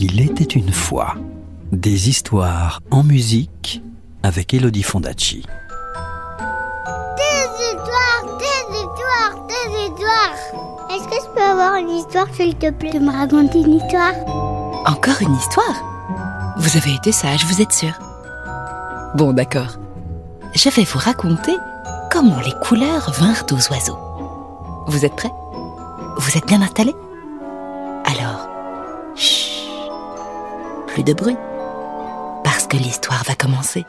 Il 0.00 0.20
était 0.20 0.44
une 0.44 0.70
fois 0.72 1.16
des 1.72 2.08
histoires 2.08 2.80
en 2.92 3.02
musique 3.02 3.82
avec 4.22 4.54
Elodie 4.54 4.84
Fondacci. 4.84 5.42
Des 7.16 7.64
histoires, 7.64 8.38
des 8.38 8.78
histoires, 8.78 9.46
des 9.48 9.82
histoires. 9.82 10.88
Est-ce 10.90 11.08
que 11.08 11.16
je 11.16 11.34
peux 11.34 11.42
avoir 11.42 11.74
une 11.76 11.90
histoire, 11.90 12.26
s'il 12.32 12.54
te 12.54 12.70
plaît, 12.70 12.92
de 12.92 13.00
me 13.00 13.10
raconter 13.10 13.58
une 13.58 13.74
histoire? 13.74 14.14
Encore 14.86 15.20
une 15.20 15.34
histoire? 15.34 16.54
Vous 16.58 16.76
avez 16.76 16.94
été 16.94 17.10
sage, 17.10 17.44
vous 17.46 17.60
êtes 17.60 17.72
sûr 17.72 17.98
Bon, 19.16 19.32
d'accord. 19.32 19.78
Je 20.54 20.70
vais 20.70 20.84
vous 20.84 21.00
raconter 21.00 21.56
comment 22.12 22.38
les 22.38 22.54
couleurs 22.62 23.10
vinrent 23.18 23.46
aux 23.50 23.72
oiseaux. 23.72 23.98
Vous 24.86 25.04
êtes 25.04 25.16
prêts? 25.16 25.32
Vous 26.18 26.38
êtes 26.38 26.46
bien 26.46 26.62
installés? 26.62 26.94
Alors, 28.04 28.47
de 31.02 31.12
bruit, 31.12 31.36
parce 32.44 32.66
que 32.66 32.76
l'histoire 32.76 33.22
va 33.24 33.34
commencer. 33.34 33.84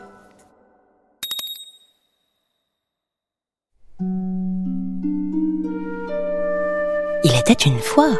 Il 7.21 7.35
était 7.37 7.53
une 7.53 7.79
fois, 7.79 8.11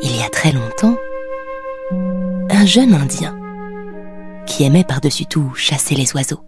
il 0.00 0.16
y 0.16 0.22
a 0.22 0.28
très 0.30 0.52
longtemps, 0.52 0.96
un 2.50 2.64
jeune 2.64 2.94
Indien 2.94 3.36
qui 4.46 4.64
aimait 4.64 4.84
par-dessus 4.84 5.26
tout 5.26 5.52
chasser 5.54 5.94
les 5.94 6.14
oiseaux. 6.14 6.40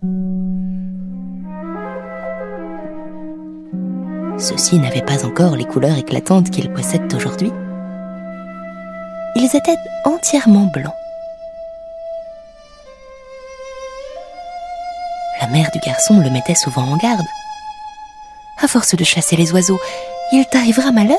Ceux-ci 4.38 4.78
n'avaient 4.78 5.02
pas 5.02 5.26
encore 5.26 5.56
les 5.56 5.64
couleurs 5.64 5.98
éclatantes 5.98 6.50
qu'ils 6.50 6.72
possèdent 6.72 7.12
aujourd'hui. 7.12 7.52
Ils 9.34 9.50
étaient 9.54 9.76
entièrement 10.04 10.70
blancs. 10.72 10.94
Mère 15.50 15.70
du 15.72 15.78
garçon 15.80 16.20
le 16.20 16.30
mettait 16.30 16.54
souvent 16.54 16.82
en 16.82 16.96
garde. 16.96 17.26
À 18.60 18.68
force 18.68 18.94
de 18.94 19.04
chasser 19.04 19.36
les 19.36 19.52
oiseaux, 19.52 19.80
il 20.32 20.44
t'arrivera 20.46 20.92
malheur. 20.92 21.18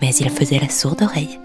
Mais 0.00 0.14
il 0.14 0.30
faisait 0.30 0.58
la 0.58 0.68
sourde 0.68 1.02
oreille. 1.02 1.38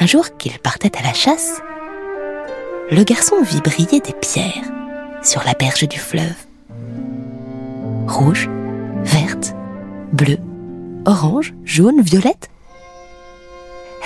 Un 0.00 0.06
jour 0.06 0.36
qu'il 0.36 0.58
partait 0.58 0.96
à 0.98 1.02
la 1.02 1.14
chasse, 1.14 1.60
le 2.90 3.02
garçon 3.04 3.42
vit 3.42 3.60
briller 3.60 4.00
des 4.00 4.12
pierres 4.12 4.70
sur 5.22 5.42
la 5.44 5.54
berge 5.54 5.88
du 5.88 5.98
fleuve. 5.98 6.34
Rouge, 8.06 8.50
verte, 9.02 9.54
bleu, 10.12 10.38
orange, 11.06 11.54
jaune, 11.64 12.02
violette. 12.02 12.50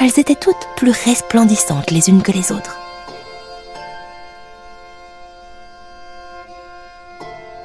Elles 0.00 0.18
étaient 0.20 0.36
toutes 0.36 0.68
plus 0.76 0.92
resplendissantes 0.92 1.90
les 1.90 2.08
unes 2.08 2.22
que 2.22 2.30
les 2.30 2.52
autres. 2.52 2.78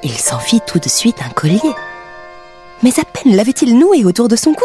Il 0.02 0.18
s'en 0.18 0.38
fit 0.38 0.60
tout 0.66 0.80
de 0.80 0.88
suite 0.88 1.22
un 1.24 1.30
collier. 1.30 1.60
Mais 2.82 2.98
à 2.98 3.04
peine 3.04 3.36
l'avait-il 3.36 3.78
noué 3.78 4.04
autour 4.04 4.28
de 4.28 4.36
son 4.36 4.52
cou 4.52 4.64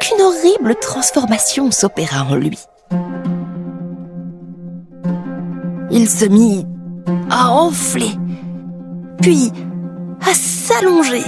qu'une 0.00 0.20
horrible 0.20 0.74
transformation 0.80 1.70
s'opéra 1.70 2.24
en 2.24 2.34
lui. 2.34 2.58
Il 5.90 6.08
se 6.08 6.26
mit 6.26 6.66
à 7.30 7.50
enfler, 7.50 8.10
puis 9.22 9.52
à 10.20 10.34
s'allonger. 10.34 11.22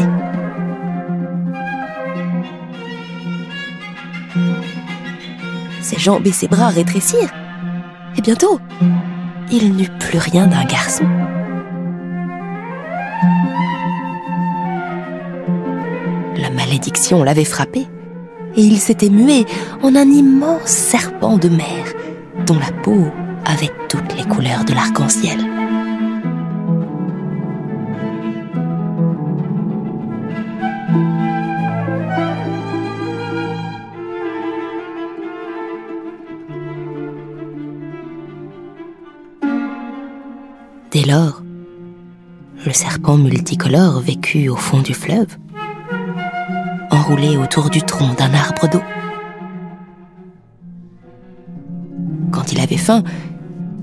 Ses 5.89 5.98
jambes 5.98 6.27
et 6.27 6.33
ses 6.33 6.48
bras 6.48 6.69
rétrécirent, 6.69 7.32
et 8.15 8.21
bientôt, 8.21 8.60
il 9.50 9.75
n'eut 9.75 9.88
plus 9.99 10.19
rien 10.19 10.47
d'un 10.47 10.66
garçon. 10.66 11.06
La 16.37 16.50
malédiction 16.50 17.25
l'avait 17.25 17.47
frappé, 17.47 17.87
et 18.54 18.60
il 18.60 18.77
s'était 18.77 19.09
mué 19.09 19.47
en 19.82 19.97
un 19.97 20.10
immense 20.10 20.66
serpent 20.66 21.38
de 21.38 21.48
mer, 21.48 21.87
dont 22.44 22.59
la 22.59 22.71
peau 22.82 23.06
avait 23.47 23.72
toutes 23.88 24.15
les 24.15 24.25
couleurs 24.25 24.66
de 24.66 24.75
l'arc-en-ciel. 24.75 25.47
Le 42.68 42.74
serpent 42.74 43.16
multicolore 43.16 43.98
vécut 44.00 44.50
au 44.50 44.56
fond 44.56 44.82
du 44.82 44.92
fleuve, 44.92 45.38
enroulé 46.90 47.38
autour 47.38 47.70
du 47.70 47.80
tronc 47.80 48.12
d'un 48.12 48.34
arbre 48.34 48.68
d'eau. 48.68 48.82
Quand 52.30 52.52
il 52.52 52.60
avait 52.60 52.76
faim, 52.76 53.02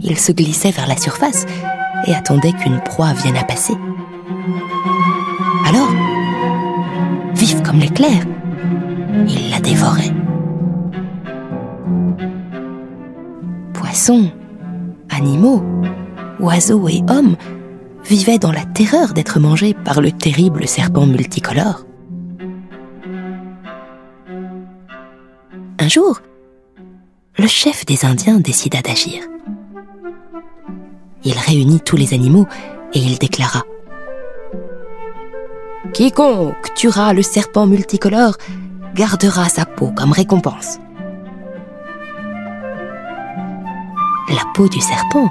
il 0.01 0.19
se 0.19 0.31
glissait 0.31 0.69
vers 0.69 0.85
la 0.85 0.97
surface 0.97 1.47
et 2.05 2.13
attendait 2.13 2.53
qu'une 2.53 2.79
proie 2.79 3.13
vienne 3.13 3.37
à 3.37 3.43
passer. 3.43 3.73
Alors, 5.67 5.89
vif 7.33 7.63
comme 7.63 7.79
l'éclair, 7.79 8.23
il 9.27 9.49
la 9.49 9.61
dévorait. 9.61 10.13
Poissons, 13.73 14.29
animaux, 15.09 15.63
oiseaux 16.39 16.87
et 16.87 17.01
hommes 17.09 17.35
vivaient 18.05 18.39
dans 18.39 18.51
la 18.51 18.65
terreur 18.65 19.13
d'être 19.13 19.39
mangés 19.39 19.73
par 19.73 20.01
le 20.01 20.11
terrible 20.11 20.67
serpent 20.67 21.05
multicolore. 21.05 21.85
Un 25.79 25.87
jour, 25.87 26.21
le 27.37 27.47
chef 27.47 27.85
des 27.85 28.05
Indiens 28.05 28.39
décida 28.39 28.81
d'agir. 28.81 29.23
Il 31.23 31.37
réunit 31.37 31.81
tous 31.81 31.97
les 31.97 32.13
animaux 32.13 32.47
et 32.93 32.99
il 32.99 33.17
déclara 33.17 33.63
Quiconque 35.93 36.73
tuera 36.75 37.13
le 37.13 37.21
serpent 37.21 37.65
multicolore 37.65 38.37
gardera 38.93 39.49
sa 39.49 39.65
peau 39.65 39.91
comme 39.95 40.11
récompense. 40.11 40.79
La 44.29 44.41
peau 44.53 44.67
du 44.67 44.79
serpent, 44.79 45.29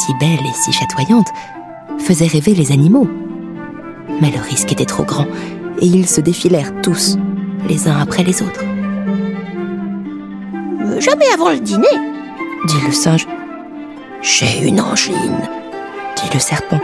si 0.00 0.12
belle 0.20 0.44
et 0.44 0.52
si 0.52 0.72
chatoyante, 0.72 1.28
faisait 1.98 2.26
rêver 2.26 2.54
les 2.54 2.72
animaux. 2.72 3.08
Mais 4.20 4.30
le 4.30 4.40
risque 4.40 4.72
était 4.72 4.84
trop 4.84 5.04
grand 5.04 5.26
et 5.80 5.86
ils 5.86 6.06
se 6.06 6.20
défilèrent 6.20 6.72
tous, 6.82 7.18
les 7.68 7.88
uns 7.88 7.98
après 8.00 8.22
les 8.22 8.42
autres. 8.42 8.64
Jamais 10.98 11.26
avant 11.34 11.50
le 11.50 11.60
dîner, 11.60 11.86
dit 12.66 12.80
le 12.86 12.92
singe. 12.92 13.26
J'ai 14.22 14.66
une 14.66 14.80
angine, 14.80 15.40
dit 16.16 16.30
le 16.32 16.40
serpent. 16.40 16.80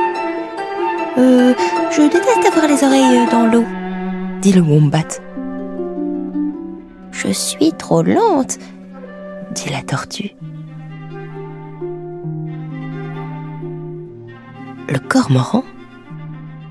Euh, 1.19 1.55
je 1.91 2.03
déteste 2.03 2.47
avoir 2.47 2.69
les 2.69 2.85
oreilles 2.85 3.27
dans 3.31 3.47
l'eau, 3.47 3.65
dit 4.41 4.53
le 4.53 4.61
wombat. 4.61 5.21
Je 7.11 7.29
suis 7.29 7.73
trop 7.73 8.03
lente, 8.03 8.59
dit 9.55 9.71
la 9.71 9.83
tortue. 9.83 10.31
Le 14.93 14.99
cormoran 14.99 15.65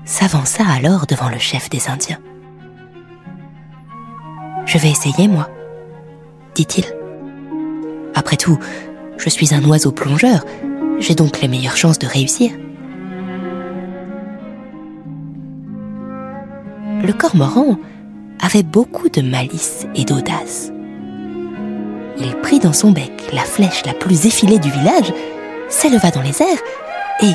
s'avança 0.04 0.62
alors 0.64 1.08
devant 1.08 1.28
le 1.28 1.40
chef 1.40 1.68
des 1.70 1.88
Indiens. 1.88 2.20
Je 4.64 4.78
vais 4.78 4.90
essayer, 4.90 5.26
moi, 5.26 5.50
dit-il. 6.54 6.84
Après 8.14 8.36
tout, 8.36 8.60
je 9.16 9.28
suis 9.28 9.52
un 9.52 9.64
oiseau 9.64 9.90
plongeur, 9.90 10.44
j'ai 11.00 11.16
donc 11.16 11.40
les 11.40 11.48
meilleures 11.48 11.76
chances 11.76 11.98
de 11.98 12.06
réussir. 12.06 12.52
Le 17.02 17.12
cormoran 17.12 17.76
avait 18.40 18.62
beaucoup 18.62 19.08
de 19.08 19.20
malice 19.20 19.88
et 19.96 20.04
d'audace. 20.04 20.70
Il 22.20 22.36
prit 22.40 22.60
dans 22.60 22.72
son 22.72 22.92
bec 22.92 23.30
la 23.32 23.42
flèche 23.42 23.84
la 23.84 23.94
plus 23.94 24.26
effilée 24.26 24.60
du 24.60 24.70
village, 24.70 25.12
s'éleva 25.68 26.12
dans 26.12 26.22
les 26.22 26.40
airs 26.40 26.62
et, 27.22 27.34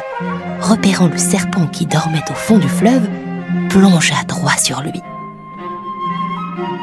repérant 0.62 1.08
le 1.08 1.18
serpent 1.18 1.68
qui 1.68 1.86
dormait 1.86 2.24
au 2.30 2.34
fond 2.34 2.58
du 2.58 2.70
fleuve, 2.70 3.08
plongea 3.70 4.24
droit 4.28 4.58
sur 4.58 4.82
lui. 4.82 5.02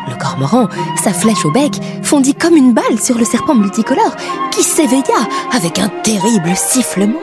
Le 0.08 0.16
cormoran, 0.16 0.68
sa 1.02 1.12
flèche 1.12 1.44
au 1.44 1.50
bec, 1.50 1.72
fondit 2.02 2.34
comme 2.34 2.56
une 2.56 2.72
balle 2.72 2.98
sur 3.00 3.18
le 3.18 3.24
serpent 3.24 3.54
multicolore, 3.54 4.14
qui 4.50 4.62
s'éveilla 4.62 5.28
avec 5.54 5.78
un 5.78 5.88
terrible 6.02 6.54
sifflement. 6.54 7.20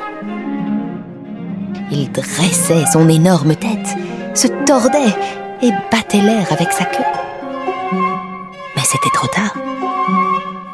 Il 1.91 2.11
dressait 2.11 2.85
son 2.91 3.09
énorme 3.09 3.55
tête, 3.55 3.87
se 4.33 4.47
tordait 4.65 5.15
et 5.61 5.71
battait 5.91 6.21
l'air 6.21 6.47
avec 6.51 6.71
sa 6.71 6.85
queue. 6.85 7.03
Mais 8.75 8.83
c'était 8.83 9.13
trop 9.13 9.27
tard, 9.27 9.53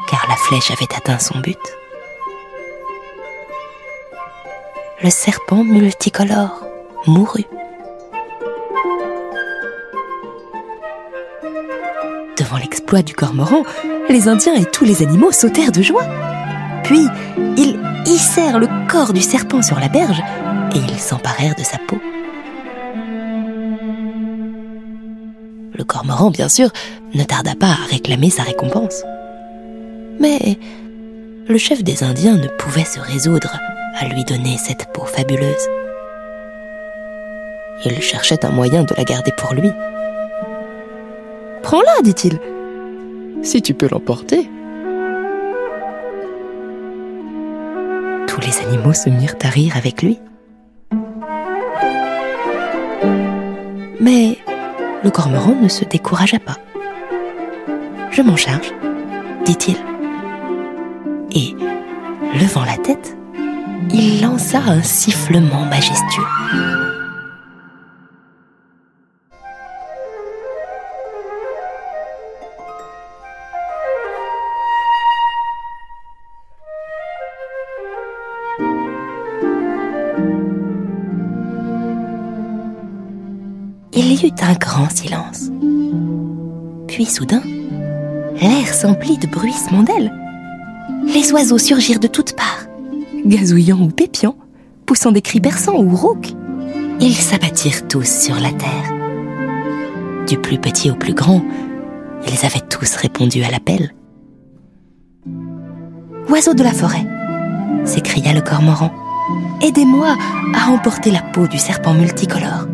car 0.09 0.25
la 0.29 0.35
flèche 0.35 0.71
avait 0.71 0.93
atteint 0.95 1.19
son 1.19 1.39
but. 1.39 1.57
Le 5.03 5.11
serpent 5.11 5.63
multicolore 5.63 6.65
mourut. 7.05 7.45
Devant 12.35 12.57
l'exploit 12.57 13.03
du 13.03 13.13
cormoran, 13.13 13.61
les 14.09 14.27
Indiens 14.27 14.55
et 14.55 14.65
tous 14.65 14.85
les 14.85 15.03
animaux 15.03 15.31
sautèrent 15.31 15.71
de 15.71 15.83
joie. 15.83 16.05
Puis, 16.83 17.05
ils 17.57 17.79
hissèrent 18.07 18.57
le 18.57 18.67
corps 18.89 19.13
du 19.13 19.21
serpent 19.21 19.61
sur 19.61 19.79
la 19.79 19.87
berge 19.87 20.19
et 20.73 20.79
ils 20.79 20.99
s'emparèrent 20.99 21.55
de 21.55 21.63
sa 21.63 21.77
peau. 21.77 21.99
Le 25.75 25.83
cormoran, 25.83 26.31
bien 26.31 26.49
sûr, 26.49 26.71
ne 27.13 27.23
tarda 27.23 27.53
pas 27.53 27.69
à 27.69 27.87
réclamer 27.91 28.31
sa 28.31 28.41
récompense. 28.41 29.03
Mais 30.19 30.57
le 31.47 31.57
chef 31.59 31.83
des 31.83 32.03
Indiens 32.03 32.37
ne 32.37 32.47
pouvait 32.47 32.83
se 32.83 32.99
résoudre 32.99 33.59
à 33.99 34.07
lui 34.07 34.23
donner 34.23 34.57
cette 34.57 34.91
peau 34.93 35.05
fabuleuse. 35.05 35.67
Il 37.85 38.01
cherchait 38.01 38.45
un 38.45 38.49
moyen 38.49 38.83
de 38.83 38.93
la 38.95 39.03
garder 39.03 39.31
pour 39.31 39.53
lui. 39.53 39.71
Prends-la, 41.63 42.01
dit-il, 42.01 42.39
si 43.43 43.61
tu 43.61 43.73
peux 43.73 43.87
l'emporter. 43.89 44.49
Tous 48.27 48.41
les 48.41 48.59
animaux 48.67 48.93
se 48.93 49.09
mirent 49.09 49.35
à 49.43 49.49
rire 49.49 49.75
avec 49.77 50.01
lui. 50.01 50.19
Mais 53.99 54.37
le 55.03 55.09
cormoran 55.09 55.55
ne 55.61 55.67
se 55.67 55.85
découragea 55.85 56.39
pas. 56.39 56.57
Je 58.11 58.21
m'en 58.21 58.35
charge, 58.35 58.73
dit-il. 59.45 59.77
Et, 61.31 61.55
levant 62.39 62.63
la 62.63 62.77
tête, 62.77 63.17
il 63.93 64.21
lança 64.21 64.59
un 64.59 64.81
sifflement 64.81 65.65
majestueux. 65.65 66.23
Il 83.93 84.13
y 84.13 84.27
eut 84.27 84.31
un 84.41 84.53
grand 84.53 84.89
silence. 84.89 85.49
Puis 86.87 87.05
soudain, 87.05 87.41
l'air 88.39 88.73
s'emplit 88.73 89.17
de 89.17 89.27
bruissements 89.27 89.83
d'ailes. 89.83 90.13
Les 91.05 91.31
oiseaux 91.31 91.57
surgirent 91.57 91.99
de 91.99 92.07
toutes 92.07 92.35
parts, 92.35 92.67
gazouillant 93.27 93.81
ou 93.81 93.89
pépiant, 93.89 94.35
poussant 94.85 95.11
des 95.11 95.21
cris 95.21 95.41
perçants 95.41 95.77
ou 95.77 95.95
rauques. 95.95 96.33
Ils 96.99 97.15
s'abattirent 97.15 97.87
tous 97.87 98.07
sur 98.07 98.35
la 98.35 98.51
terre. 98.51 98.93
Du 100.27 100.37
plus 100.37 100.57
petit 100.57 100.89
au 100.89 100.95
plus 100.95 101.13
grand, 101.13 101.41
ils 102.27 102.45
avaient 102.45 102.65
tous 102.67 102.95
répondu 102.95 103.43
à 103.43 103.51
l'appel. 103.51 103.93
Oiseaux 106.29 106.53
de 106.53 106.63
la 106.63 106.73
forêt, 106.73 107.05
s'écria 107.85 108.33
le 108.33 108.41
cormoran, 108.41 108.91
aidez-moi 109.61 110.15
à 110.53 110.69
emporter 110.71 111.11
la 111.11 111.21
peau 111.21 111.47
du 111.47 111.57
serpent 111.57 111.93
multicolore. 111.93 112.67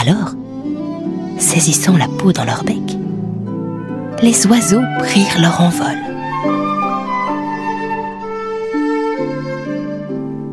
Alors, 0.00 0.34
saisissant 1.38 1.96
la 1.96 2.08
peau 2.08 2.32
dans 2.32 2.44
leur 2.44 2.64
bec, 2.64 2.98
les 4.22 4.46
oiseaux 4.46 4.82
prirent 4.98 5.40
leur 5.40 5.60
envol. 5.60 6.09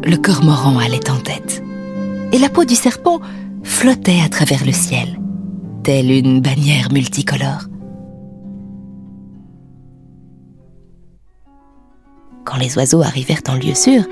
Le 0.07 0.15
cormoran 0.15 0.79
allait 0.79 1.09
en 1.09 1.17
tête, 1.17 1.61
et 2.31 2.37
la 2.37 2.47
peau 2.47 2.63
du 2.63 2.75
serpent 2.75 3.19
flottait 3.61 4.21
à 4.23 4.29
travers 4.29 4.65
le 4.65 4.71
ciel, 4.71 5.19
telle 5.83 6.09
une 6.09 6.39
bannière 6.39 6.93
multicolore. 6.93 7.63
Quand 12.45 12.55
les 12.55 12.77
oiseaux 12.77 13.01
arrivèrent 13.01 13.41
en 13.49 13.55
lieu 13.55 13.73
sûr, 13.73 14.03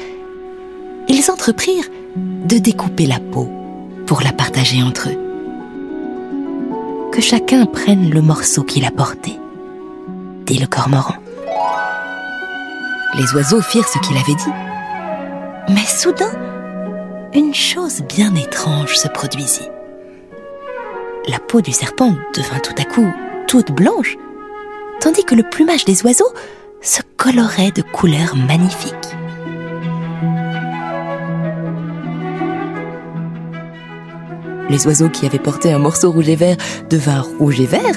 ils 1.08 1.32
entreprirent 1.32 1.90
de 2.18 2.58
découper 2.58 3.06
la 3.06 3.22
peau 3.22 3.50
pour 4.06 4.22
la 4.22 4.34
partager 4.34 4.84
entre 4.84 5.08
eux. 5.08 7.10
Que 7.14 7.22
chacun 7.22 7.66
prenne 7.66 8.10
le 8.10 8.22
morceau 8.22 8.64
qu'il 8.64 8.84
a 8.84 8.92
porté, 8.92 9.40
dit 10.46 10.58
le 10.58 10.68
cormoran. 10.68 11.16
Les 13.18 13.34
oiseaux 13.34 13.62
firent 13.62 13.88
ce 13.88 14.00
qu'il 14.00 14.18
avait 14.18 14.36
dit. 14.36 14.65
Mais 15.68 15.86
soudain, 15.86 16.32
une 17.34 17.56
chose 17.56 18.02
bien 18.04 18.36
étrange 18.36 18.96
se 18.96 19.08
produisit. 19.08 19.68
La 21.28 21.40
peau 21.40 21.62
du 21.62 21.72
serpent 21.72 22.14
devint 22.36 22.60
tout 22.60 22.76
à 22.78 22.84
coup 22.84 23.12
toute 23.48 23.72
blanche, 23.72 24.16
tandis 25.00 25.24
que 25.24 25.34
le 25.34 25.42
plumage 25.42 25.84
des 25.86 26.04
oiseaux 26.04 26.32
se 26.82 27.02
colorait 27.18 27.72
de 27.72 27.82
couleurs 27.82 28.36
magnifiques. 28.36 28.94
Les 34.70 34.86
oiseaux 34.86 35.10
qui 35.10 35.26
avaient 35.26 35.40
porté 35.40 35.74
un 35.74 35.80
morceau 35.80 36.12
rouge 36.12 36.30
et 36.30 36.36
vert 36.36 36.58
devinrent 36.92 37.30
rouge 37.40 37.60
et 37.60 37.66
vert. 37.66 37.96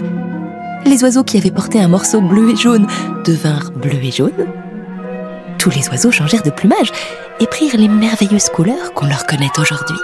Les 0.87 1.03
oiseaux 1.05 1.25
qui 1.25 1.37
avaient 1.37 1.51
porté 1.51 1.81
un 1.81 1.89
morceau 1.89 2.23
bleu 2.23 2.51
et 2.51 2.57
jaune 2.57 2.87
devinrent 3.27 3.73
bleu 3.73 4.03
et 4.03 4.11
jaune. 4.11 4.47
Tous 5.69 5.77
les 5.77 5.91
oiseaux 5.91 6.11
changèrent 6.11 6.43
de 6.43 6.49
plumage 6.49 6.91
et 7.41 7.47
prirent 7.47 7.77
les 7.77 7.89
merveilleuses 7.89 8.49
couleurs 8.49 8.95
qu'on 8.95 9.07
leur 9.07 9.27
connaît 9.27 9.51
aujourd'hui. 9.59 9.99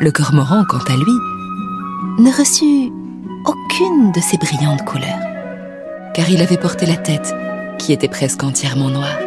Le 0.00 0.10
cormoran, 0.10 0.64
quant 0.68 0.78
à 0.78 0.96
lui, 0.96 1.12
ne 2.18 2.36
reçut 2.36 2.92
aucune 3.46 4.10
de 4.10 4.18
ces 4.18 4.36
brillantes 4.36 4.84
couleurs, 4.84 5.20
car 6.12 6.28
il 6.28 6.42
avait 6.42 6.56
porté 6.56 6.86
la 6.86 6.96
tête 6.96 7.32
qui 7.78 7.92
était 7.92 8.08
presque 8.08 8.42
entièrement 8.42 8.88
noire. 8.88 9.18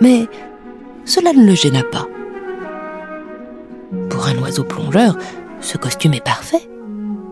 Mais 0.00 0.26
cela 1.04 1.32
ne 1.34 1.46
le 1.46 1.54
gêna 1.54 1.84
pas. 1.84 2.08
Pour 4.10 4.26
un 4.26 4.36
oiseau 4.38 4.64
plongeur, 4.64 5.16
ce 5.60 5.78
costume 5.78 6.14
est 6.14 6.24
parfait, 6.24 6.68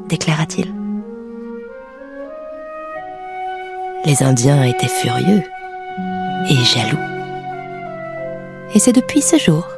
déclara-t-il. 0.09 0.82
Les 4.05 4.21
Indiens 4.25 4.65
étaient 4.65 4.89
furieux 4.89 5.45
et 6.51 6.57
jaloux. 6.57 6.99
Et 8.75 8.81
c'est 8.81 8.93
depuis 8.93 9.23
ce 9.23 9.39
jour 9.39 9.69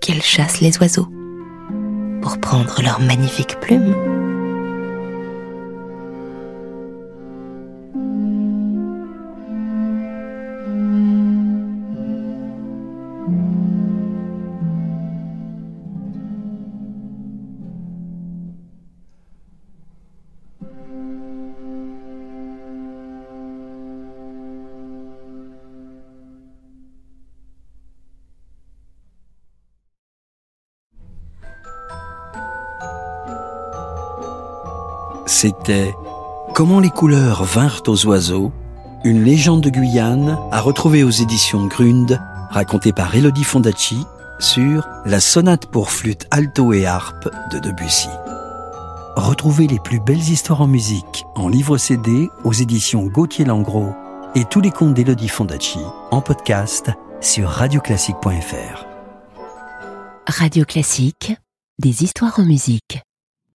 qu'ils 0.00 0.22
chassent 0.22 0.60
les 0.60 0.76
oiseaux 0.78 1.08
pour 2.20 2.38
prendre 2.38 2.82
leurs 2.82 3.00
magnifiques 3.00 3.58
plumes. 3.60 4.19
C'était 35.42 35.94
Comment 36.54 36.80
les 36.80 36.90
couleurs 36.90 37.44
vinrent 37.44 37.80
aux 37.86 38.04
oiseaux, 38.04 38.52
une 39.04 39.24
légende 39.24 39.62
de 39.62 39.70
Guyane 39.70 40.38
à 40.52 40.60
retrouver 40.60 41.02
aux 41.02 41.08
éditions 41.08 41.64
Grund, 41.64 42.20
racontée 42.50 42.92
par 42.92 43.14
Elodie 43.14 43.44
Fondacci 43.44 44.04
sur 44.38 44.86
La 45.06 45.18
sonate 45.18 45.64
pour 45.64 45.92
flûte 45.92 46.26
alto 46.30 46.74
et 46.74 46.84
harpe 46.84 47.30
de 47.52 47.58
Debussy. 47.58 48.10
Retrouvez 49.16 49.66
les 49.66 49.78
plus 49.78 49.98
belles 49.98 50.18
histoires 50.18 50.60
en 50.60 50.66
musique 50.66 51.24
en 51.36 51.48
livre 51.48 51.78
CD 51.78 52.28
aux 52.44 52.52
éditions 52.52 53.06
Gauthier 53.06 53.46
Langros 53.46 53.94
et 54.34 54.44
tous 54.44 54.60
les 54.60 54.70
contes 54.70 54.92
d'Elodie 54.92 55.28
Fondacci 55.28 55.80
en 56.10 56.20
podcast 56.20 56.90
sur 57.22 57.48
radioclassique.fr. 57.48 58.84
Radio 60.26 60.66
Classique, 60.66 61.32
des 61.78 62.04
histoires 62.04 62.38
en 62.38 62.44
musique. 62.44 63.00